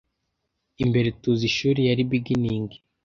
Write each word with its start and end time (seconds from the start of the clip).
imbere 0.83 1.07
tuzi 1.21 1.43
ishuri 1.51 1.79
yari 1.89 2.03
begining 2.11 2.69